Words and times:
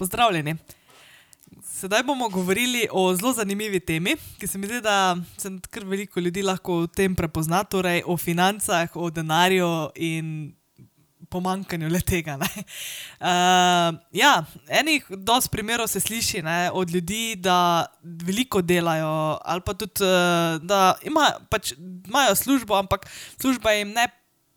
Pozdravljeni. 0.00 0.54
Sedaj 1.62 2.02
bomo 2.02 2.28
govorili 2.28 2.86
o 2.90 3.14
zelo 3.14 3.32
zanimivi 3.32 3.80
temi, 3.80 4.14
ki 4.38 4.46
se 4.46 4.58
mi 4.58 4.66
zdi, 4.66 4.80
da 4.80 5.16
se 5.38 5.50
kar 5.70 5.84
veliko 5.84 6.20
ljudi 6.20 6.42
lahko 6.42 6.78
v 6.80 6.86
tem 6.96 7.16
prepozna, 7.16 7.60
torej 7.64 8.00
o 8.06 8.16
financah, 8.16 8.96
o 8.96 9.10
denarju 9.10 9.68
in 9.94 10.54
pomankanju 11.28 11.90
le 11.92 12.00
tega. 12.00 12.38
Uh, 12.40 13.98
ja, 14.16 14.32
enih 14.80 15.04
dosti 15.10 15.52
primerov 15.52 15.90
se 15.92 16.00
sliši 16.00 16.40
ne, 16.42 16.70
od 16.72 16.90
ljudi, 16.90 17.36
da 17.36 17.84
veliko 18.02 18.62
delajo, 18.62 19.36
ali 19.44 19.60
pa 19.66 19.74
tudi, 19.74 20.08
da 20.64 20.94
ima, 21.04 21.28
pač, 21.50 21.74
imajo 22.08 22.34
službo, 22.34 22.78
ampak 22.80 23.04
služba 23.36 23.76
jim 23.76 23.92
ne 23.92 24.08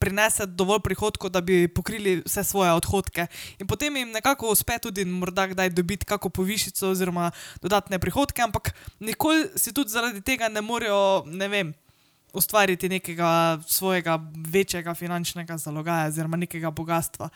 prinese 0.03 0.45
dovolj 0.45 0.81
prihodkov, 0.83 1.31
da 1.31 1.41
bi 1.41 1.67
pokrili 1.67 2.19
vse 2.25 2.43
svoje 2.43 2.73
odhodke. 2.75 3.27
In 3.59 3.67
potem 3.67 3.95
jim 3.95 4.11
nekako 4.11 4.51
uspe 4.51 4.75
tudi 4.83 5.05
morda 5.05 5.47
kdaj 5.47 5.71
dobiti 5.71 6.05
kakšno 6.05 6.29
povišico 6.29 6.91
oziroma 6.91 7.31
dodatne 7.61 7.99
prihodke, 7.99 8.43
ampak 8.43 8.73
nikoli 8.99 9.47
si 9.55 9.73
tudi 9.73 9.95
zaradi 9.95 10.21
tega 10.21 10.49
ne 10.51 10.61
morejo, 10.61 11.23
ne 11.25 11.47
vem. 11.47 11.73
Ustvariti 12.33 12.89
nekega 12.89 13.61
svojega 13.69 14.17
večjega 14.49 14.95
finančnega 14.97 15.57
zalogaja, 15.57 16.09
oziroma 16.09 16.37
nekega 16.41 16.71
bogatstva. 16.73 17.29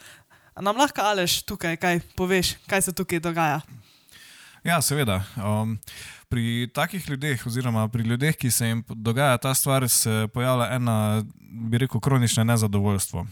A 0.57 0.61
nam 0.65 0.77
lahko 0.77 1.05
ališ 1.05 1.43
tukaj, 1.45 1.77
kaj 1.77 2.01
poveš, 2.17 2.55
kaj 2.65 2.81
se 2.81 2.93
tukaj 2.97 3.21
dogaja? 3.21 3.61
Ja, 4.63 4.81
seveda. 4.81 5.21
Um, 5.37 5.77
pri 6.29 6.69
takih 6.73 7.09
ljudeh, 7.09 7.45
oziroma 7.47 7.87
pri 7.87 8.03
ljudeh, 8.03 8.35
ki 8.35 8.51
se 8.51 8.67
jim 8.67 8.83
dogaja 8.89 9.37
ta 9.37 9.53
stvar, 9.53 9.89
se 9.89 10.27
pojavlja 10.33 10.69
ena, 10.75 11.23
bi 11.39 11.77
rekel, 11.77 12.01
kronično 12.01 12.43
nezadovoljstvo. 12.43 13.25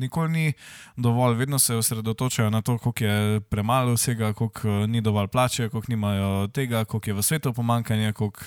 Nikoli 0.00 0.30
ni 0.30 0.52
dovolj, 0.96 1.36
vedno 1.36 1.58
se 1.58 1.74
osredotočajo 1.74 2.50
na 2.50 2.62
to, 2.62 2.78
koliko 2.78 3.04
je 3.04 3.40
premalo 3.40 3.92
vsega, 3.94 4.32
koliko 4.32 4.86
ni 4.86 5.00
dovolj 5.00 5.28
plače, 5.28 5.68
koliko 5.68 5.92
nimajo 5.92 6.48
tega, 6.48 6.84
koliko 6.84 7.10
je 7.10 7.14
v 7.14 7.22
svetu 7.22 7.52
pomankanje, 7.52 8.12
koliko 8.12 8.40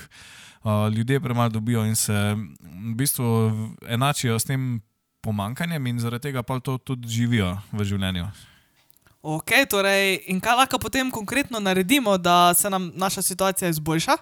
uh, 0.63 0.93
ljudje 0.93 1.19
premalo 1.19 1.49
dobijo 1.49 1.85
in 1.85 1.95
se 1.95 2.35
v 2.61 2.95
bistvu 2.95 3.51
enačijo 3.87 4.39
s 4.39 4.45
tem 4.45 4.81
pomankanjem 5.21 5.87
in 5.87 5.99
zaradi 5.99 6.21
tega 6.21 6.43
pa 6.43 6.59
to 6.59 6.77
tudi 6.77 7.07
živijo 7.07 7.57
v 7.71 7.83
življenju. 7.83 8.27
Ok, 9.23 9.51
torej, 9.71 10.17
in 10.27 10.41
kaj 10.43 10.57
lahko 10.57 10.75
potem 10.83 11.07
konkretno 11.11 11.59
naredimo, 11.63 12.17
da 12.17 12.53
se 12.53 12.69
nam 12.69 12.91
naša 12.95 13.21
situacija 13.21 13.69
izboljša? 13.69 14.17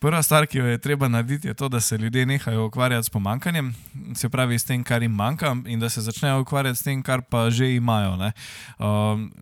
Prva 0.00 0.22
stvar, 0.22 0.46
ki 0.46 0.58
jo 0.58 0.66
je 0.66 0.78
treba 0.78 1.08
narediti, 1.08 1.48
je 1.48 1.54
to, 1.54 1.68
da 1.68 1.80
se 1.80 1.98
ljudje 1.98 2.26
nehajo 2.26 2.64
ukvarjati 2.66 3.06
s 3.06 3.10
pomankanjem, 3.10 3.74
se 4.16 4.28
pravi 4.28 4.58
s 4.58 4.64
tem, 4.64 4.84
kar 4.84 5.02
jim 5.02 5.12
manjka, 5.12 5.56
in 5.66 5.80
da 5.80 5.88
se 5.88 6.00
začnejo 6.00 6.40
ukvarjati 6.40 6.78
s 6.78 6.82
tem, 6.82 7.02
kar 7.02 7.20
pa 7.22 7.50
že 7.50 7.74
imajo. 7.74 8.32
Um, 8.78 9.32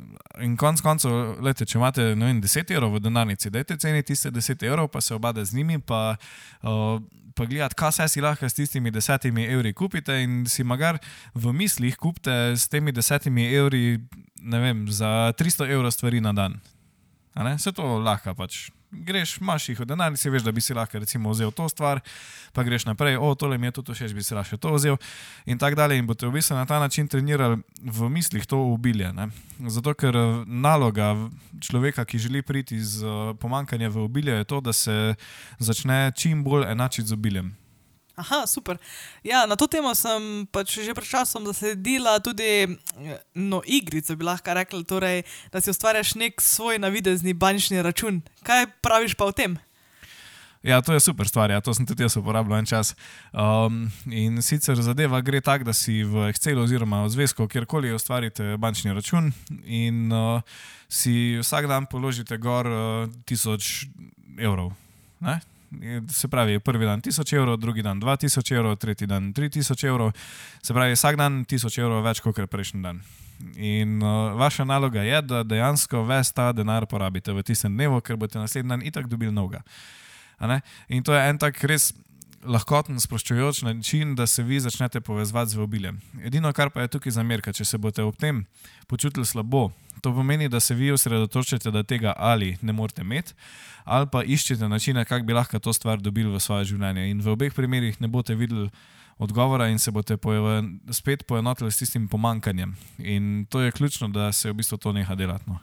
in 0.40 0.56
konec 0.56 0.82
koncev, 0.82 1.38
lete, 1.40 1.64
če 1.64 1.78
imate 1.78 2.02
vem, 2.14 2.42
10 2.42 2.74
evrov 2.74 2.98
v 2.98 3.00
denarnici, 3.00 3.54
dajte 3.54 3.78
ceni 3.78 4.02
tiste 4.02 4.34
10 4.34 4.66
evrov, 4.66 4.88
pa 4.88 5.00
se 5.00 5.14
obade 5.14 5.44
z 5.44 5.54
njimi, 5.54 5.78
pa, 5.78 6.16
uh, 6.62 6.98
pa 7.34 7.46
gledate, 7.46 7.78
kaj 7.78 7.92
se 7.92 8.08
si 8.08 8.20
lahko 8.20 8.48
s 8.48 8.58
tistimi 8.58 8.90
10 8.90 9.30
evri 9.52 9.72
kupite, 9.72 10.18
in 10.22 10.46
si 10.50 10.64
magar 10.64 10.98
v 11.34 11.52
mislih 11.52 11.96
kupite 11.96 12.56
s 12.58 12.66
temi 12.68 12.92
10 12.92 13.30
evri 13.54 14.00
vem, 14.42 14.86
za 14.88 15.32
300 15.38 15.70
evrov 15.70 15.90
stvari 15.90 16.20
na 16.20 16.32
dan. 16.32 16.60
Vse 17.38 17.72
to 17.72 17.98
lahko 18.02 18.34
pač 18.34 18.70
greš, 18.90 19.36
imaš 19.40 19.68
jih 19.68 19.80
v 19.80 19.86
denarnici, 19.86 20.30
veš, 20.30 20.42
da 20.42 20.52
bi 20.52 20.60
si 20.60 20.74
lahko 20.74 20.98
recimo 20.98 21.30
vzel 21.30 21.52
to 21.52 21.68
stvar, 21.68 22.00
pa 22.52 22.64
greš 22.64 22.86
naprej, 22.88 23.18
o, 23.20 23.34
tole 23.34 23.58
mi 23.58 23.68
je 23.68 23.72
to 23.78 23.94
všeč, 23.94 24.14
bi 24.16 24.24
si 24.24 24.34
lahko 24.34 24.56
to 24.56 24.72
vzel 24.74 24.96
in 25.46 25.58
tako 25.58 25.76
dalje. 25.76 25.98
In 25.98 26.06
boste 26.06 26.26
v 26.26 26.32
bistvu 26.32 26.56
na 26.56 26.66
ta 26.66 26.80
način 26.80 27.08
trenirali 27.08 27.60
v 27.82 28.08
mislih 28.08 28.46
to 28.46 28.58
obilje. 28.72 29.12
Ne? 29.12 29.28
Zato, 29.68 29.94
ker 29.94 30.16
naloga 30.46 31.14
človeka, 31.60 32.04
ki 32.04 32.18
želi 32.18 32.42
priti 32.42 32.76
iz 32.76 33.02
pomankanja 33.40 33.88
v 33.88 34.04
obilje, 34.04 34.40
je 34.40 34.44
to, 34.44 34.60
da 34.60 34.72
se 34.72 35.14
začne 35.58 36.12
čim 36.16 36.44
bolj 36.44 36.70
enačiti 36.72 37.08
z 37.08 37.12
obiljem. 37.12 37.54
Aha, 38.18 38.46
super. 38.50 38.78
Ja, 39.22 39.46
na 39.46 39.54
to 39.54 39.68
temo 39.70 39.94
sem 39.94 40.42
pač 40.50 40.74
že 40.82 40.90
pred 40.90 41.06
časom 41.06 41.46
zasledila 41.46 42.18
tudi 42.18 42.66
no, 43.38 43.62
igrico, 43.62 44.16
bi 44.18 44.26
lahko 44.26 44.58
rekla, 44.58 44.82
torej, 44.82 45.22
da 45.54 45.62
si 45.62 45.70
ustvarjaš 45.70 46.16
nek 46.18 46.42
svoj 46.42 46.82
navidezni 46.82 47.30
bančni 47.30 47.78
račun. 47.78 48.18
Kaj 48.42 48.66
praviš 48.82 49.14
pa 49.14 49.30
o 49.30 49.32
tem? 49.32 49.54
Ja, 50.66 50.80
to 50.82 50.90
je 50.92 51.00
super 51.00 51.28
stvar, 51.30 51.50
ja, 51.54 51.60
to 51.62 51.70
sem 51.74 51.86
tudi 51.86 52.02
jaz 52.02 52.16
uporabljal 52.18 52.58
en 52.58 52.66
čas. 52.66 52.90
Um, 53.30 53.86
in 54.10 54.42
sicer 54.42 54.74
zadeva 54.82 55.20
gre 55.22 55.38
tako, 55.40 55.68
da 55.70 55.74
si 55.76 56.02
v 56.02 56.26
Excelu 56.32 56.64
oziroma 56.66 57.04
v 57.04 57.12
Zvezku, 57.14 57.46
kjerkoli 57.46 57.94
ustvarite 57.94 58.56
bančni 58.58 58.90
račun 58.90 59.30
in 59.62 60.10
uh, 60.10 60.42
si 60.90 61.38
vsak 61.38 61.70
dan 61.70 61.86
položite 61.86 62.34
gor 62.42 62.66
uh, 62.66 63.06
tisoč 63.30 63.86
evrov. 64.34 64.74
Ne? 65.22 65.38
Se 66.10 66.28
pravi, 66.28 66.58
prvi 66.58 66.86
dan 66.86 67.00
1000 67.02 67.36
evrov, 67.36 67.56
drugi 67.56 67.82
dan 67.82 68.00
2000 68.00 68.56
evrov, 68.56 68.76
tretji 68.76 69.06
dan 69.06 69.32
3000 69.34 69.88
evrov, 69.88 70.12
se 70.62 70.74
pravi, 70.74 70.96
vsak 70.96 71.16
dan 71.16 71.44
1000 71.44 71.80
evrov 71.80 72.02
več 72.04 72.20
kot 72.20 72.40
prejšnji 72.50 72.82
dan. 72.82 73.00
In 73.54 74.02
uh, 74.02 74.34
vaša 74.34 74.64
naloga 74.64 75.02
je, 75.02 75.22
da 75.22 75.42
dejansko 75.46 76.02
ves 76.08 76.32
ta 76.34 76.50
denar 76.52 76.86
porabite 76.90 77.32
v 77.32 77.44
tistem 77.46 77.76
dnevu, 77.76 78.00
ker 78.00 78.16
boste 78.18 78.38
naslednji 78.38 78.68
dan 78.68 78.82
itak 78.82 79.06
dobili 79.06 79.32
novega. 79.32 79.62
In 80.88 81.02
to 81.02 81.14
je 81.14 81.22
en 81.28 81.38
tak 81.38 81.62
res 81.64 81.92
lahkoten, 82.42 82.98
sproščujoč 83.00 83.62
način, 83.62 84.14
da 84.14 84.26
se 84.26 84.42
vi 84.42 84.60
začnete 84.60 85.00
povezati 85.00 85.50
z 85.50 85.58
obiljem. 85.58 86.00
Edino, 86.22 86.52
kar 86.52 86.70
pa 86.70 86.80
je 86.80 86.94
tukaj 86.94 87.12
za 87.12 87.22
merka, 87.22 87.52
če 87.52 87.64
se 87.64 87.78
boste 87.78 88.02
ob 88.02 88.16
tem 88.16 88.44
počutili 88.86 89.26
slabo, 89.26 89.70
to 90.02 90.12
pomeni, 90.14 90.48
da 90.48 90.60
se 90.60 90.74
vi 90.74 90.90
osredotočite, 90.92 91.70
da 91.70 91.82
tega 91.82 92.12
ali 92.16 92.56
ne 92.62 92.72
morete 92.72 93.02
imeti, 93.02 93.34
ali 93.84 94.06
pa 94.12 94.22
iščete 94.24 94.68
načine, 94.68 95.04
kako 95.04 95.24
bi 95.24 95.36
lahko 95.36 95.58
to 95.58 95.72
stvar 95.72 96.00
dobili 96.00 96.30
v 96.30 96.40
svoje 96.40 96.64
življenje. 96.72 97.08
In 97.10 97.22
v 97.24 97.32
obeh 97.32 97.54
primerih 97.54 98.00
ne 98.00 98.08
boste 98.08 98.34
videli 98.34 98.70
odgovora 99.18 99.68
in 99.68 99.78
se 99.78 99.90
boste 99.90 100.16
poje, 100.16 100.62
spet 100.92 101.26
poenotili 101.26 101.72
s 101.72 101.78
tistim 101.78 102.08
pomankanjem. 102.08 102.76
In 102.98 103.46
to 103.50 103.60
je 103.60 103.72
ključno, 103.72 104.08
da 104.08 104.32
se 104.32 104.50
v 104.50 104.54
bistvu 104.54 104.78
to 104.78 104.92
neha 104.92 105.14
delati. 105.14 105.44
No. 105.46 105.58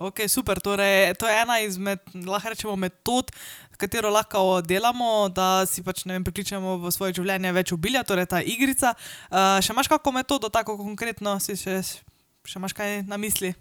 Ok, 0.00 0.24
super. 0.28 0.60
Torej, 0.60 1.14
to 1.14 1.28
je 1.28 1.40
ena 1.42 1.58
izmed, 1.60 2.00
lahko 2.24 2.48
rečemo, 2.48 2.76
metod, 2.76 3.28
katero 3.76 4.08
lahko 4.10 4.60
delamo, 4.64 5.28
da 5.28 5.66
si 5.68 5.84
pač 5.84 6.06
ne 6.08 6.16
vem, 6.16 6.24
prikličemo 6.24 6.78
v 6.80 6.92
svoje 6.92 7.18
življenje 7.20 7.52
več 7.52 7.72
obilja, 7.76 8.00
torej 8.08 8.30
ta 8.32 8.40
igrica. 8.40 8.94
Uh, 9.28 9.60
še 9.60 9.74
imaš 9.74 9.92
kakšno 9.92 10.14
metodo, 10.16 10.48
tako 10.48 10.78
konkretno, 10.80 11.36
si 11.36 11.56
še, 11.60 11.82
še 12.48 12.56
imaš 12.56 12.76
kaj 12.76 13.02
na 13.08 13.20
misli? 13.20 13.52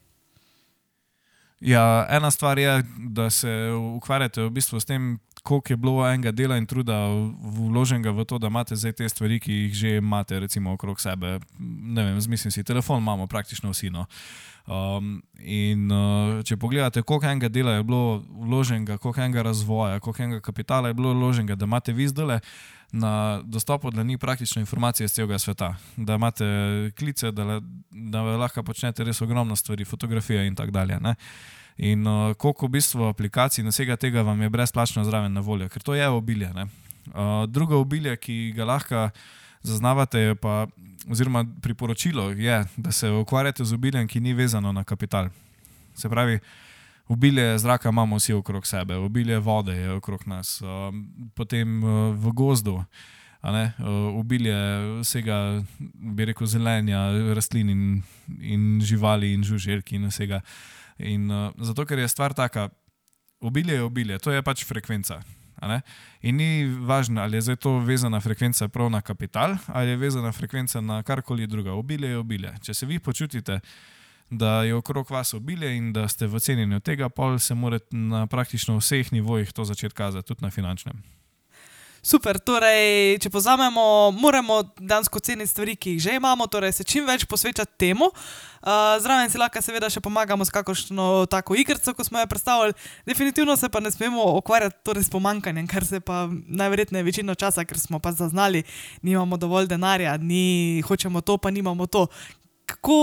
Ja, 1.60 2.06
ena 2.10 2.32
stvar 2.32 2.60
je, 2.60 2.84
da 2.98 3.30
se 3.30 3.72
ukvarjate 3.96 4.42
v 4.42 4.52
bistvu 4.56 4.80
s 4.80 4.86
tem, 4.88 5.18
koliko 5.44 5.74
je 5.74 5.78
bilo 5.78 6.08
enega 6.08 6.32
dela 6.32 6.58
in 6.58 6.66
truda 6.66 6.98
vloženega 7.42 8.12
v 8.12 8.26
to, 8.26 8.38
da 8.38 8.48
imate 8.48 8.76
zdaj 8.76 8.94
te 8.94 9.10
stvari, 9.10 9.40
ki 9.40 9.54
jih 9.54 9.74
že 9.74 9.96
imate, 9.98 10.40
recimo 10.40 10.74
okrog 10.74 11.02
sebe. 11.02 11.40
Ne 11.60 12.04
vem, 12.04 12.22
zmislim 12.22 12.52
si, 12.52 12.64
telefon 12.64 13.02
imamo 13.02 13.28
praktično 13.28 13.72
vsi. 13.72 13.90
No. 13.90 14.06
Um, 14.70 15.22
in 15.40 15.92
uh, 15.92 16.44
če 16.46 16.58
pogledate, 16.58 17.02
koliko 17.02 17.26
enega 17.26 17.50
dela 17.50 17.72
je 17.78 17.84
bilo 17.84 18.24
vloženega, 18.30 18.98
koliko 18.98 19.22
enega 19.22 19.42
razvoja, 19.42 20.00
koliko 20.00 20.24
enega 20.24 20.42
kapitala 20.42 20.88
je 20.88 20.94
bilo 20.94 21.14
vloženega, 21.14 21.56
da 21.56 21.66
imate 21.66 21.94
vi 21.94 22.08
zdaj 22.08 22.40
na 22.92 23.42
dostopu, 23.46 23.92
da 23.92 24.04
ni 24.04 24.18
praktično 24.18 24.60
informacije 24.60 25.06
iz 25.06 25.14
celega 25.14 25.40
sveta, 25.40 25.76
da 25.98 26.16
imate 26.16 26.46
klice, 26.98 27.32
da, 27.32 27.62
da 27.90 28.22
lahko 28.22 28.64
počnete 28.64 29.04
res 29.04 29.22
ogromno 29.22 29.56
stvari, 29.56 29.86
fotografije 29.86 30.48
in 30.48 30.56
tako 30.56 30.72
dalje. 30.72 31.00
Ne? 31.00 31.16
In 31.80 32.04
uh, 32.08 32.34
koliko 32.36 32.68
v 32.68 32.76
bistvu 32.76 33.08
aplikacij 33.08 33.64
in 33.64 33.72
vsega 33.72 33.96
tega 33.96 34.22
vam 34.22 34.42
je 34.42 34.50
brezplačno 34.52 35.04
zraven 35.08 35.34
na 35.34 35.40
voljo, 35.40 35.70
ker 35.72 35.82
to 35.82 35.96
je 35.96 36.08
obilje. 36.12 36.50
Uh, 36.52 37.46
drugo 37.48 37.80
obilje, 37.80 38.18
ki 38.20 38.52
ga 38.56 38.66
lahko 38.68 39.10
zaznavate, 39.64 40.36
pa, 40.42 40.68
oziroma 41.08 41.46
priporočilo 41.62 42.30
je, 42.32 42.66
da 42.78 42.92
se 42.92 43.10
ukvarjate 43.12 43.64
z 43.66 43.74
obiljem, 43.74 44.08
ki 44.08 44.20
ni 44.20 44.34
vezano 44.34 44.72
na 44.72 44.84
kapital. 44.84 45.30
Se 45.96 46.10
pravi, 46.10 46.40
obilje 47.08 47.58
zraka 47.58 47.90
imamo 47.90 48.20
vsi 48.20 48.34
okrog 48.34 48.68
sebe, 48.68 48.96
obilje 48.96 49.40
vode 49.40 49.76
je 49.76 49.94
okrog 49.94 50.28
nas, 50.28 50.62
uh, 50.62 50.92
potem 51.34 51.84
uh, 51.84 52.16
v 52.16 52.34
gozdu. 52.34 52.84
Ubilje 54.20 54.56
vsega, 55.00 55.64
bi 55.80 56.26
rekel, 56.28 56.48
zelenja, 56.48 57.06
rastlin 57.34 57.70
in, 57.70 58.02
in 58.42 58.82
živali 58.84 59.32
in 59.34 59.48
žuželk 59.48 59.94
in 59.96 60.10
vsega. 60.12 60.42
In 61.00 61.30
uh, 61.32 61.52
zato, 61.58 61.86
ker 61.86 62.00
je 62.00 62.08
stvar 62.08 62.34
taka, 62.34 62.70
obilje 63.40 63.74
je 63.74 63.84
obilje, 63.84 64.20
to 64.20 64.32
je 64.32 64.44
pač 64.44 64.66
frekvenca. 64.68 65.22
In 66.22 66.38
ni 66.40 66.66
važno, 66.66 67.22
ali 67.22 67.38
je 67.38 67.56
to 67.56 67.80
vezana 67.84 68.22
frekvenca 68.24 68.68
prav 68.68 68.90
na 68.90 69.02
kapital 69.02 69.58
ali 69.68 69.90
je 69.90 69.98
vezana 69.98 70.32
frekvenca 70.32 70.82
na 70.82 71.04
karkoli 71.04 71.48
druga. 71.48 71.74
Obilje 71.74 72.08
je 72.08 72.18
obilje. 72.18 72.54
Če 72.64 72.74
se 72.74 72.86
vi 72.86 73.00
počutite, 73.00 73.60
da 74.30 74.64
je 74.64 74.76
okrog 74.76 75.12
vas 75.12 75.34
obilje 75.34 75.76
in 75.76 75.94
da 75.94 76.08
ste 76.08 76.28
v 76.28 76.40
cenjenju 76.40 76.80
tega, 76.80 77.10
pol 77.10 77.40
se 77.40 77.56
morate 77.56 77.96
na 77.96 78.28
praktično 78.28 78.78
vseh 78.78 79.12
nivojih 79.12 79.52
to 79.52 79.66
začeti 79.66 79.96
kazati, 79.96 80.28
tudi 80.28 80.46
na 80.46 80.52
finančnem. 80.52 81.04
Super, 82.02 82.38
torej, 82.40 83.18
če 83.20 83.30
pozamemo, 83.32 84.12
moramo 84.16 84.62
dejansko 84.80 85.20
ceniti 85.20 85.52
stvari, 85.52 85.76
ki 85.76 85.98
jih 85.98 86.04
že 86.04 86.14
imamo, 86.16 86.48
torej 86.48 86.72
se 86.78 86.86
čim 86.88 87.04
več 87.08 87.26
posvečati 87.28 87.76
temu. 87.78 88.08
Uh, 88.60 88.96
zraven 89.04 89.28
si 89.32 89.40
lahko 89.40 89.60
seveda 89.64 89.90
še 89.92 90.00
pomagamo 90.04 90.46
s 90.48 90.54
kakšno 90.56 91.28
tako 91.32 91.58
igrico, 91.60 91.92
kot 91.96 92.08
smo 92.08 92.22
jo 92.22 92.30
predstavili. 92.32 92.76
Definitivno 93.08 93.56
se 93.60 93.68
pa 93.70 93.82
ne 93.84 93.92
smemo 93.92 94.24
ukvarjati 94.40 94.80
torej 94.88 95.08
s 95.08 95.12
pomankanjem, 95.12 95.68
kar 95.68 95.84
se 95.88 96.00
pa 96.00 96.28
najverjetneje 96.32 97.04
večino 97.04 97.36
časa, 97.36 97.68
ker 97.68 97.80
smo 97.80 98.00
pa 98.00 98.16
zaznali, 98.16 98.64
nimamo 99.04 99.36
dovolj 99.38 99.68
denarja, 99.68 100.16
ni, 100.18 100.80
hočemo 100.88 101.20
to, 101.22 101.36
pa 101.38 101.52
nimamo 101.52 101.88
to. 101.88 102.08
Kako, 102.70 102.96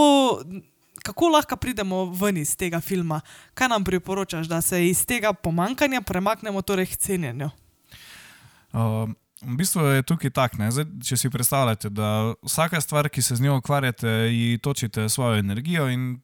kako 1.04 1.30
lahko 1.36 1.60
pridemo 1.60 2.06
ven 2.16 2.40
iz 2.40 2.56
tega 2.56 2.80
filma? 2.80 3.20
Kaj 3.54 3.68
nam 3.68 3.84
priporočaš, 3.84 4.48
da 4.48 4.64
se 4.64 4.80
iz 4.88 5.04
tega 5.04 5.36
pomankanja 5.36 6.00
premaknemo 6.00 6.64
torej 6.64 6.94
k 6.94 7.00
cenjenju? 7.08 7.52
Uh, 8.76 9.08
v 9.40 9.56
bistvu 9.56 9.80
je 9.80 10.04
tukaj 10.04 10.30
tako, 10.36 10.68
če 11.04 11.16
si 11.16 11.30
predstavljate, 11.32 11.88
da 11.88 12.34
vsaka 12.44 12.80
stvar, 12.80 13.08
ki 13.08 13.22
se 13.22 13.36
z 13.36 13.44
njo 13.44 13.56
ukvarjate, 13.60 14.08
ji 14.32 14.58
točite 14.58 15.08
svojo 15.08 15.38
energijo 15.40 15.88
in 15.88 16.18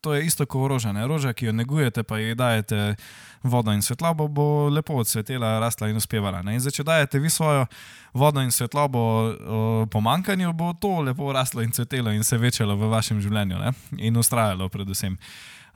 to 0.00 0.14
je 0.14 0.26
isto 0.26 0.46
kot 0.46 0.68
roža. 0.68 0.92
Ne? 0.92 1.06
Roža, 1.06 1.32
ki 1.32 1.46
jo 1.48 1.52
negujete, 1.52 2.02
pa 2.02 2.18
ji 2.18 2.34
dajete 2.34 2.94
vodo 3.42 3.72
in 3.72 3.82
svetlobo, 3.82 4.28
bo 4.28 4.68
lepo 4.68 4.94
odsvetela, 5.00 5.58
rasla 5.58 5.88
in 5.88 5.96
uspevala. 5.96 6.44
In 6.46 6.60
zdaj, 6.60 6.76
če 6.78 6.84
dajete 6.86 7.18
vi 7.18 7.30
svojo 7.30 7.66
vodo 8.14 8.44
in 8.44 8.52
svetlobo 8.54 9.02
uh, 9.02 9.88
pomankanju, 9.90 10.52
bo 10.52 10.72
to 10.78 11.00
lepo 11.08 11.32
raslo 11.32 11.62
in 11.62 11.72
cvetelo 11.72 12.12
in 12.14 12.24
se 12.24 12.38
večalo 12.38 12.76
v 12.76 12.90
vašem 12.92 13.20
življenju 13.20 13.58
ne? 13.58 13.72
in 13.98 14.16
ustrajalo, 14.16 14.68
predvsem. 14.68 15.18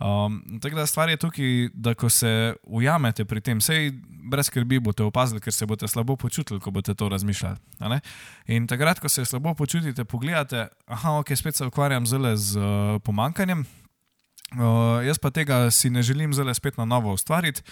Um, 0.00 0.58
tako 0.62 0.76
da 0.76 0.86
stvar 0.86 1.08
je 1.08 1.16
tukaj, 1.16 1.68
da 1.74 1.94
ko 1.94 2.08
se 2.08 2.54
ujamete 2.62 3.24
pri 3.24 3.40
tem, 3.40 3.58
sej 3.60 3.90
brez 4.30 4.46
skrbi 4.48 4.78
boste 4.80 5.04
opazili, 5.04 5.42
ker 5.44 5.52
se 5.52 5.66
boste 5.68 5.88
slabo 5.88 6.16
počutili, 6.16 6.60
ko 6.60 6.70
boste 6.70 6.94
to 6.94 7.08
razmišljali. 7.08 8.00
In 8.46 8.66
takrat, 8.66 9.00
ko 9.00 9.08
se 9.08 9.24
slabo 9.24 9.54
počutite, 9.54 10.04
pogledate, 10.04 10.68
da 10.88 11.12
ok, 11.18 11.34
spet 11.36 11.56
se 11.56 11.66
ukvarjam 11.66 12.06
zelo 12.06 12.32
z 12.36 12.56
uh, 12.56 12.64
pomankanjem. 13.04 13.66
Uh, 14.50 15.04
jaz 15.06 15.18
pa 15.18 15.30
tega 15.30 15.70
si 15.70 15.90
ne 15.90 16.02
želim 16.02 16.32
zelo 16.34 16.54
spet 16.54 16.78
na 16.78 16.84
novo 16.84 17.12
ustvariti, 17.12 17.62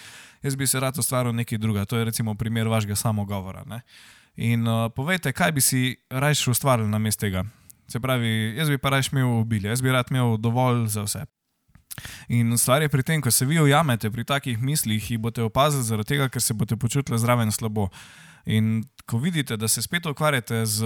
jaz 0.43 0.55
bi 0.55 0.67
se 0.67 0.79
rad 0.79 0.97
ustvaril 0.97 1.33
nekaj 1.33 1.57
drugega. 1.57 1.85
To 1.85 1.97
je 1.97 2.05
recimo 2.05 2.35
primer 2.35 2.67
vašega 2.67 2.95
samogovora. 2.95 3.63
Ne? 3.65 3.81
In 4.35 4.67
uh, 4.67 4.91
povejte, 4.95 5.33
kaj 5.33 5.51
bi 5.51 5.61
si 5.61 5.97
raje 6.09 6.45
ustvarili 6.47 6.89
na 6.89 6.99
mestu 6.99 7.25
tega. 7.25 7.43
Se 7.87 7.99
pravi, 7.99 8.53
jaz 8.57 8.69
bi 8.69 8.77
pa 8.77 8.89
raje 8.89 9.09
imel 9.11 9.39
obilje, 9.39 9.69
jaz 9.69 9.81
bi 9.81 9.91
rad 9.91 10.05
imel 10.11 10.37
dovolj 10.37 10.87
za 10.87 11.03
vse. 11.03 11.25
In 12.27 12.57
stvar 12.57 12.81
je 12.81 12.89
pri 12.89 13.03
tem, 13.03 13.21
ko 13.21 13.31
se 13.31 13.45
vi 13.45 13.59
ujamete 13.59 14.11
pri 14.11 14.23
takih 14.23 14.61
mislih, 14.61 15.11
jih 15.11 15.19
boste 15.19 15.43
opazili, 15.43 15.83
zaradi 15.83 16.13
tega, 16.13 16.29
ker 16.29 16.41
se 16.41 16.53
boste 16.53 16.77
počutili 16.77 17.19
zraven 17.19 17.51
slabo. 17.51 17.89
In 18.45 18.83
ko 19.05 19.17
vidite, 19.17 19.57
da 19.57 19.67
se 19.67 19.81
spet 19.81 20.05
ukvarjate 20.05 20.65
z 20.65 20.85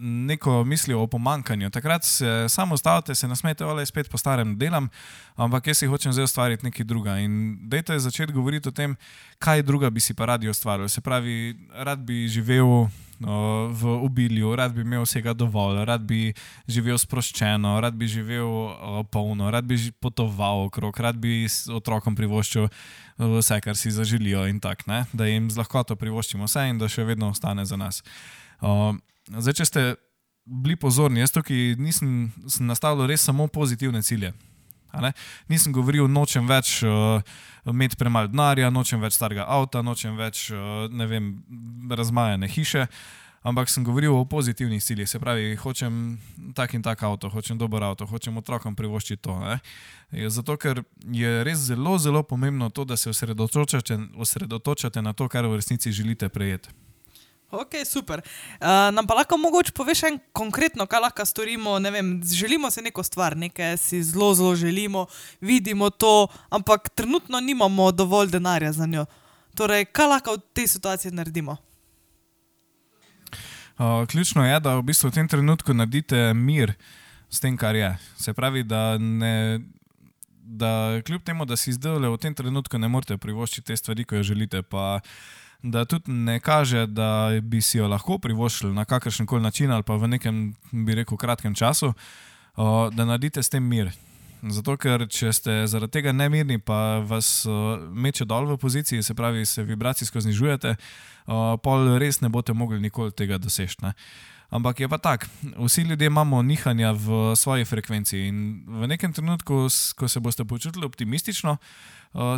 neko 0.00 0.64
mislijo 0.64 1.02
o 1.02 1.06
pomankanju, 1.06 1.70
takrat 1.70 2.04
se 2.04 2.46
samo 2.48 2.76
stavite, 2.76 3.14
se 3.14 3.28
nasmete, 3.28 3.64
ole 3.64 3.86
spet 3.86 4.10
po 4.10 4.18
starem 4.18 4.56
delam, 4.58 4.88
ampak 5.36 5.66
jaz 5.66 5.78
si 5.78 5.86
hočem 5.86 6.12
zdaj 6.12 6.24
ustvariti 6.24 6.64
nekaj 6.64 6.84
druga. 6.84 7.18
In 7.18 7.58
dejte 7.68 7.98
začeti 7.98 8.32
govoriti 8.32 8.68
o 8.68 8.72
tem, 8.72 8.96
kaj 9.38 9.62
druga 9.62 9.90
bi 9.90 10.00
si 10.00 10.14
pa 10.14 10.26
radi 10.26 10.48
ustvarili. 10.48 10.88
Se 10.88 11.00
pravi, 11.00 11.56
rad 11.84 11.98
bi 11.98 12.28
živel 12.28 12.88
v 13.70 13.86
obilju, 14.02 14.56
rad 14.56 14.74
bi 14.74 14.80
imel 14.80 15.04
vsega 15.04 15.32
dovolj, 15.32 15.84
rad 15.84 16.02
bi 16.02 16.32
živel 16.66 16.98
sproščeno, 16.98 17.76
rad 17.80 17.94
bi 17.94 18.08
živel 18.08 19.04
polno, 19.12 19.50
rad 19.50 19.64
bi 19.64 19.78
potoval 20.00 20.66
okrog, 20.66 20.98
rad 21.00 21.20
bi 21.20 21.46
otrokom 21.70 22.16
privoščil 22.18 22.68
vse, 23.18 23.60
kar 23.60 23.76
si 23.76 23.94
zaželijo 23.94 24.46
in 24.48 24.60
tako, 24.60 25.04
da 25.12 25.26
jim 25.26 25.50
z 25.50 25.60
lahkoto 25.60 25.96
privoščimo 25.96 26.48
vse 26.48 26.66
in 26.70 26.78
da 26.78 26.88
še 26.88 27.04
vedno 27.04 27.30
ostane 27.30 27.64
za 27.64 27.76
nas. 27.76 28.02
Zdaj, 28.62 29.54
če 29.58 29.66
ste 29.66 29.84
bili 30.44 30.76
pozorni, 30.76 31.22
jaz 31.22 31.34
tukaj 31.34 31.76
nisem 31.78 32.32
nastavil 32.60 33.06
res 33.10 33.24
samo 33.26 33.46
pozitivne 33.50 34.02
cilje. 34.02 34.32
Nisem 35.48 35.72
govoril, 35.72 36.08
nočem 36.10 36.46
več 36.48 36.82
uh, 36.84 37.22
imeti 37.68 37.96
premalo 37.96 38.28
denarja, 38.28 38.70
nočem 38.70 39.00
več 39.00 39.16
starega 39.16 39.46
avta, 39.48 39.82
nočem 39.82 40.18
več 40.18 40.50
uh, 40.52 40.84
vem, 41.08 41.32
razmajane 41.88 42.50
hiše, 42.52 42.84
ampak 43.48 43.72
sem 43.72 43.86
govoril 43.86 44.12
o 44.12 44.26
pozitivnih 44.28 44.82
ciljih. 44.84 45.08
Se 45.08 45.18
pravi, 45.22 45.56
hočem 45.62 46.18
tak 46.54 46.76
in 46.76 46.84
tak 46.84 47.02
avto, 47.08 47.32
hočem 47.32 47.58
dober 47.58 47.88
avto, 47.88 48.06
hočem 48.10 48.36
otrokom 48.36 48.76
privoščiti 48.76 49.22
to. 49.24 49.38
Ne? 49.40 49.58
Zato, 50.28 50.58
ker 50.60 50.84
je 51.08 51.40
res 51.46 51.64
zelo, 51.72 51.96
zelo 51.98 52.22
pomembno 52.22 52.68
to, 52.68 52.84
da 52.84 53.00
se 53.00 53.10
osredotočate, 53.10 53.98
osredotočate 54.20 55.02
na 55.02 55.16
to, 55.16 55.30
kar 55.32 55.48
v 55.48 55.56
resnici 55.56 55.92
želite 55.92 56.28
prejeti. 56.28 56.68
Ok, 57.52 57.84
super. 57.84 58.22
Uh, 58.60 58.88
nam 58.96 59.04
pa 59.06 59.14
lahko 59.14 59.36
mogoče 59.36 59.74
poveš 59.76 60.06
en 60.08 60.14
konkretno, 60.32 60.86
kaj 60.88 61.02
lahko 61.04 61.24
storimo. 61.28 61.74
Vem, 61.78 62.14
želimo 62.24 62.70
se 62.70 62.82
neko 62.82 63.02
stvar, 63.04 63.36
nekaj 63.36 63.76
si 63.76 64.02
zelo, 64.02 64.30
zelo 64.34 64.54
želimo, 64.56 65.06
vidimo 65.40 65.90
to, 65.90 66.28
ampak 66.50 66.88
trenutno 66.88 67.40
nimamo 67.40 67.90
dovolj 67.92 68.30
denarja 68.32 68.72
za 68.72 68.86
njo. 68.86 69.04
Torej, 69.54 69.84
kaj 69.84 70.06
lahko 70.06 70.38
v 70.38 70.40
tej 70.52 70.66
situaciji 70.66 71.12
naredimo? 71.12 71.56
Uh, 73.76 74.08
ključno 74.08 74.46
je, 74.46 74.60
da 74.60 74.76
v 74.76 74.82
bistvu 74.82 75.10
v 75.10 75.14
tem 75.20 75.28
trenutku 75.28 75.74
naredite 75.74 76.32
mir 76.34 76.72
s 77.28 77.40
tem, 77.40 77.56
kar 77.56 77.76
je. 77.76 77.92
Se 78.16 78.32
pravi, 78.32 78.64
da, 78.64 78.96
ne, 78.98 79.60
da 80.40 81.02
kljub 81.04 81.20
temu, 81.22 81.44
da 81.44 81.56
si 81.56 81.76
zdaj 81.76 82.00
v 82.00 82.16
tem 82.16 82.34
trenutku 82.34 82.78
ne 82.78 82.88
morete 82.88 83.20
privoščiti 83.20 83.66
te 83.66 83.76
stvari, 83.76 84.08
ki 84.08 84.22
jo 84.22 84.30
želite. 84.32 84.62
Pa, 84.62 85.00
da 85.62 85.84
tudi 85.84 86.12
ne 86.12 86.40
kaže, 86.40 86.86
da 86.86 87.30
bi 87.42 87.60
si 87.62 87.78
jo 87.78 87.88
lahko 87.88 88.18
privoščili 88.18 88.74
na 88.74 88.84
kakršen 88.84 89.26
koli 89.26 89.42
način 89.42 89.70
ali 89.70 89.82
pa 89.82 89.96
v 89.96 90.08
nekem, 90.08 90.54
bi 90.72 90.94
rekel, 90.94 91.16
kratkem 91.16 91.54
času, 91.54 91.92
da 92.92 93.04
naredite 93.04 93.42
s 93.42 93.48
tem 93.48 93.64
mir. 93.64 93.92
Zato, 94.42 94.74
ker 94.76 95.04
če 95.06 95.30
ste 95.32 95.52
zaradi 95.70 96.00
tega 96.00 96.12
nemirni, 96.12 96.58
pa 96.58 96.98
vas 97.06 97.44
meče 97.94 98.24
dol 98.26 98.48
v 98.50 98.56
poziciji, 98.58 99.02
se 99.02 99.14
pravi, 99.14 99.46
se 99.46 99.62
vibracijsko 99.62 100.20
znižujete, 100.20 100.74
pol 101.62 101.92
res 102.02 102.18
ne 102.20 102.28
boste 102.28 102.52
mogli 102.52 102.80
nikoli 102.82 103.14
tega 103.14 103.38
doseči. 103.38 103.94
Ampak 104.52 104.80
je 104.80 104.88
pa 104.88 104.98
tako, 104.98 105.26
vsi 105.64 105.82
ljudje 105.88 106.06
imamo 106.06 106.42
nihanja 106.42 106.92
v 106.92 107.32
svoji 107.36 107.64
frekvenci 107.64 108.18
in 108.28 108.64
v 108.68 108.86
nekem 108.86 109.12
trenutku, 109.12 109.68
ko 109.96 110.08
se 110.08 110.20
boste 110.20 110.44
počutili 110.44 110.84
optimistično, 110.84 111.56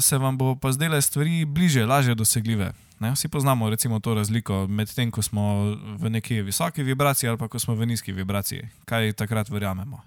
se 0.01 0.19
vam 0.19 0.39
bo 0.39 0.55
pa 0.55 0.73
zdele 0.73 1.03
stvari 1.03 1.45
bliže, 1.45 1.87
lažje 1.87 2.15
dosegljive. 2.15 2.73
Ne? 3.01 3.11
Vsi 3.13 3.29
poznamo 3.29 3.71
recimo 3.71 3.99
to 4.01 4.15
razliko 4.15 4.67
med 4.67 4.95
tem, 4.95 5.11
ko 5.11 5.23
smo 5.23 5.75
v 5.99 6.11
neki 6.11 6.43
visoki 6.43 6.83
vibraciji 6.83 7.29
ali 7.29 7.39
pa 7.39 7.49
ko 7.49 7.59
smo 7.59 7.75
v 7.75 7.87
nizki 7.87 8.13
vibraciji. 8.13 8.69
Kaj 8.85 9.13
takrat 9.13 9.51
verjamemo? 9.51 9.99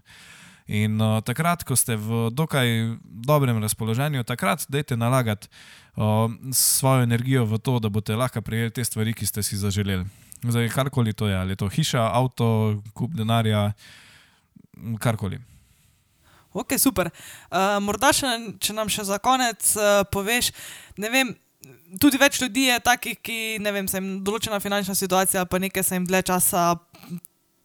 In 0.68 1.02
uh, 1.02 1.20
takrat, 1.24 1.64
ko 1.64 1.76
ste 1.76 1.96
v 1.96 2.28
dokaj 2.32 3.00
dobrem 3.04 3.60
razpoloženju, 3.64 4.24
takrat 4.24 4.66
dajte 4.68 4.98
nalagati 5.00 5.48
uh, 5.96 6.32
svojo 6.52 7.04
energijo 7.04 7.46
v 7.48 7.60
to, 7.60 7.80
da 7.80 7.90
boste 7.90 8.16
lahko 8.16 8.42
prejeli 8.42 8.72
te 8.72 8.84
stvari, 8.84 9.16
ki 9.16 9.28
ste 9.28 9.44
si 9.44 9.60
zaželeli. 9.60 10.04
Zdaj, 10.44 10.70
karkoli 10.70 11.14
to 11.18 11.28
je, 11.28 11.38
ali 11.38 11.56
je 11.56 11.62
to 11.64 11.70
hiša, 11.70 12.04
avto, 12.14 12.78
kup 12.94 13.16
denarja, 13.18 13.72
karkoli. 15.02 15.40
Ok, 16.54 16.78
super. 16.78 17.10
Uh, 17.50 17.78
morda, 17.84 18.14
še, 18.14 18.30
če 18.62 18.74
nam 18.74 18.90
še 18.90 19.06
za 19.10 19.18
konec 19.22 19.74
uh, 19.78 20.02
poveš, 20.14 20.52
ne 20.98 21.10
vem 21.14 21.36
tudi 22.02 22.20
več 22.20 22.40
ljudi 22.42 22.68
je 22.70 22.78
takih, 22.84 23.18
ki 23.22 23.58
ne 23.64 23.74
vem, 23.76 23.88
se 23.90 24.00
jim 24.00 24.20
določena 24.26 24.60
finančna 24.64 24.96
situacija, 24.98 25.46
pa 25.50 25.60
nekaj 25.62 25.86
se 25.86 25.98
jim 25.98 26.08
dlje 26.08 26.24
časa 26.32 26.70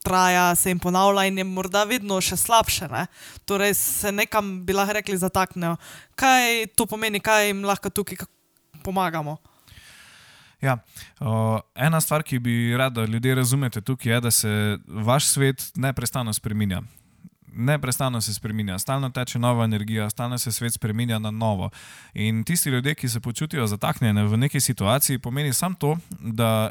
traja, 0.03 0.51
se 0.59 0.73
jim 0.73 0.81
ponavlja 0.83 1.27
in 1.29 1.39
je 1.39 1.47
morda 1.47 1.85
vedno 1.87 2.19
še 2.21 2.37
slabše. 2.39 2.89
Ne? 2.91 3.05
Torej 3.47 3.75
se 3.79 4.11
nekam 4.11 4.59
bi 4.67 4.75
lahko 4.75 4.97
rekli 4.99 5.17
zataknejo. 5.19 5.77
Kaj 6.19 6.67
to 6.75 6.87
pomeni, 6.89 7.23
kaj 7.23 7.49
jim 7.49 7.63
lahko 7.67 7.91
tukaj 7.93 8.25
pomagamo? 8.83 9.37
Ja, 10.63 10.77
uh, 11.19 11.59
ena 11.75 11.99
stvar, 12.01 12.23
ki 12.23 12.39
bi 12.39 12.75
rada 12.77 13.05
ljudje 13.05 13.35
razumete 13.35 13.81
tukaj, 13.81 14.13
je, 14.13 14.19
da 14.21 14.31
se 14.31 14.77
vaš 14.87 15.27
svet 15.27 15.71
neprestano 15.75 16.33
spremenja 16.33 16.81
neprestano 17.55 18.21
se 18.21 18.33
spremenja, 18.33 18.79
stalno 18.79 19.09
teče 19.09 19.39
nova 19.39 19.65
energija, 19.65 20.09
stalno 20.09 20.37
se 20.37 20.51
svet 20.51 20.73
spremenja 20.73 21.19
na 21.19 21.31
novo. 21.31 21.69
In 22.13 22.43
tisti 22.43 22.69
ljudje, 22.69 22.95
ki 22.95 23.09
se 23.09 23.19
počutijo 23.19 23.67
zataknjene 23.67 24.23
v 24.23 24.37
neki 24.37 24.59
situaciji, 24.59 25.19
pomeni 25.19 25.53
samo 25.53 25.75
to, 25.79 25.97
da 26.19 26.69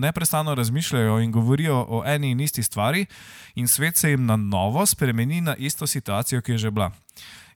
neprestano 0.00 0.54
razmišljajo 0.54 1.20
in 1.20 1.32
govorijo 1.32 1.86
o 1.88 2.02
eni 2.06 2.30
in 2.30 2.40
isti 2.40 2.62
stvari, 2.62 3.06
in 3.54 3.68
svet 3.68 3.96
se 3.96 4.10
jim 4.10 4.26
na 4.26 4.36
novo 4.36 4.86
spremeni 4.86 5.40
na 5.40 5.56
isto 5.56 5.86
situacijo, 5.86 6.40
ki 6.40 6.52
je 6.52 6.58
že 6.58 6.70
bila. 6.70 6.90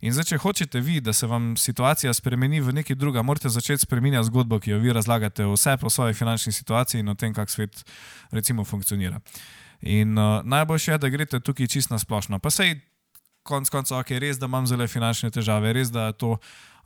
In 0.00 0.14
zdaj, 0.16 0.30
če 0.30 0.38
hočete 0.40 0.80
vi, 0.80 1.00
da 1.04 1.12
se 1.12 1.28
vam 1.28 1.52
situacija 1.61 2.12
spremeni 2.16 2.62
v 2.64 2.73
neki 2.73 2.95
druga, 2.97 3.21
morate 3.23 3.52
začeti 3.52 3.85
spremenjati 3.85 4.30
zgodbo, 4.30 4.57
ki 4.61 4.73
jo 4.73 4.78
vi 4.80 4.95
razlagate 4.97 5.45
vse 5.45 5.76
po 5.80 5.90
svoji 5.92 6.16
finančni 6.16 6.52
situaciji 6.57 7.04
in 7.04 7.12
o 7.12 7.14
tem, 7.14 7.35
kako 7.37 7.52
svet 7.52 7.85
recimo 8.33 8.64
funkcionira. 8.64 9.21
In 9.80 10.19
uh, 10.19 10.40
najboljše 10.45 10.92
je, 10.92 10.99
da 10.99 11.09
greste 11.09 11.40
tukaj 11.40 11.66
čisto 11.66 11.95
na 11.95 11.99
splošno. 11.99 12.38
Pa 12.38 12.50
sej 12.50 12.78
konc 13.45 13.69
koncev, 13.73 14.00
ok, 14.00 14.16
res, 14.21 14.40
da 14.40 14.49
imam 14.49 14.66
zelo 14.69 14.88
finančne 14.88 15.30
težave, 15.33 15.73
res, 15.76 15.92
da 15.92 16.11
je 16.11 16.19
to. 16.21 16.35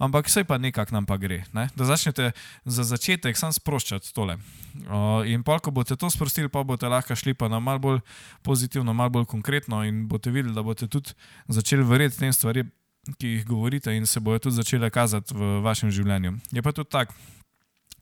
Ampak 0.03 0.27
vse 0.27 0.43
pa 0.43 0.59
nekako 0.59 0.97
nam 0.97 1.07
pa 1.07 1.15
gre. 1.23 1.45
Ne? 1.55 1.69
Da 1.79 1.87
začnete 1.87 2.33
za 2.67 2.83
začetek 2.83 3.39
sam 3.39 3.53
sproščati 3.55 4.11
tole. 4.15 4.41
Uh, 4.89 5.23
in 5.31 5.47
pa, 5.47 5.61
ko 5.63 5.71
boste 5.71 5.95
to 5.95 6.11
sprostili, 6.11 6.51
pa 6.51 6.65
boste 6.67 6.91
lahko 6.91 7.15
šli 7.15 7.35
pa 7.39 7.47
na 7.47 7.63
malo 7.63 7.79
bolj 7.79 8.01
pozitivno, 8.43 8.91
malo 8.95 9.15
bolj 9.21 9.31
konkretno 9.31 9.85
in 9.87 10.09
boste 10.11 10.35
videli, 10.35 10.55
da 10.55 10.67
boste 10.67 10.91
tudi 10.91 11.15
začeli 11.47 11.87
verjeti 11.87 12.25
tem 12.25 12.35
stvarem, 12.35 12.75
ki 13.19 13.29
jih 13.29 13.47
govorite 13.47 13.97
in 13.97 14.07
se 14.07 14.21
bojo 14.21 14.39
tudi 14.39 14.57
začele 14.57 14.91
kazati 14.91 15.35
v 15.35 15.61
vašem 15.65 15.91
življenju. 15.91 16.39
Je 16.53 16.63
pa 16.63 16.73
tudi 16.73 16.91
tako, 16.91 17.15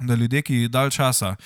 da 0.00 0.14
ljudje, 0.14 0.42
ki 0.42 0.68
dalj 0.68 0.90
časa 0.90 1.36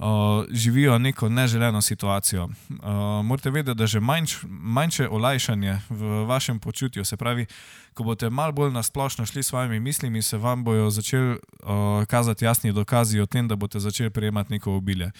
uh, 0.00 0.06
živijo 0.50 0.98
neko 0.98 1.28
neželeno 1.28 1.82
situacijo. 1.82 2.44
Uh, 2.44 2.76
morate 3.24 3.50
vedeti, 3.50 3.78
da 3.78 3.86
že 3.86 4.00
manjš, 4.00 4.38
manjše 4.48 5.08
olajšanje 5.08 5.78
v 5.88 6.24
vašem 6.26 6.60
počutju, 6.60 7.04
se 7.04 7.16
pravi, 7.16 7.46
ko 7.94 8.04
boste 8.04 8.30
malo 8.30 8.52
bolj 8.52 8.72
nasplošno 8.72 9.26
šli 9.26 9.42
s 9.42 9.46
svojimi 9.46 9.80
mislimi, 9.80 10.22
se 10.22 10.38
vam 10.38 10.64
bojo 10.64 10.90
začeli 10.90 11.30
uh, 11.30 12.04
kazati 12.08 12.44
jasni 12.44 12.72
dokazi 12.72 13.20
o 13.20 13.26
tem, 13.26 13.48
da 13.48 13.56
boste 13.56 13.80
začeli 13.80 14.10
prejemati 14.10 14.52
neko 14.52 14.76
obilje. 14.76 15.10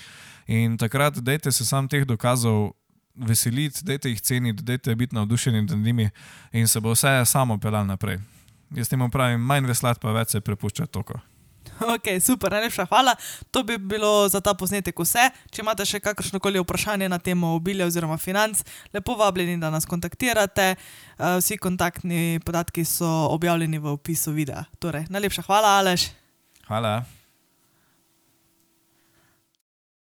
In 0.46 0.78
takrat 0.78 1.18
dajte 1.18 1.52
se 1.52 1.66
sam 1.66 1.88
teh 1.88 2.04
dokazov. 2.04 2.72
Veseliti, 3.20 3.84
dajte 3.84 4.08
jih 4.08 4.20
ceniti, 4.20 4.62
dajte 4.64 4.94
biti 4.96 5.14
navdušeni 5.14 5.62
nad 5.62 5.78
njimi, 5.78 6.10
in 6.52 6.68
se 6.68 6.80
bo 6.80 6.94
vse 6.94 7.22
samo 7.24 7.58
pelalo 7.58 7.84
naprej. 7.84 8.18
Jaz 8.76 8.88
temu 8.88 9.10
pravim, 9.10 9.40
manj 9.40 9.66
veslati, 9.66 10.00
pa 10.00 10.12
več 10.14 10.36
se 10.36 10.40
prepušča 10.40 10.86
toko. 10.86 11.20
Ok, 11.80 12.20
super, 12.20 12.52
najlepša 12.52 12.84
hvala. 12.86 13.14
To 13.50 13.62
bi 13.62 13.78
bilo 13.78 14.28
za 14.28 14.40
ta 14.40 14.54
posnetek 14.54 14.98
vse. 15.00 15.30
Če 15.50 15.62
imate 15.62 15.86
še 15.88 16.00
kakršno 16.04 16.40
koli 16.40 16.60
vprašanje 16.60 17.08
na 17.08 17.18
temo 17.18 17.54
obilja 17.56 17.88
oziroma 17.88 18.18
financ, 18.20 18.60
lepo 18.94 19.16
vabljeni, 19.16 19.56
da 19.60 19.70
nas 19.72 19.88
kontaktirate. 19.88 20.74
Eh, 20.74 21.38
vsi 21.40 21.56
kontaktni 21.60 22.40
podatki 22.44 22.84
so 22.84 23.08
objavljeni 23.32 23.80
v 23.80 23.96
opisu 23.96 24.36
videa. 24.36 24.66
Torej, 24.78 25.08
najlepša 25.08 25.46
hvala, 25.48 25.78
Aleš. 25.80 26.10
Hvala. 26.68 27.19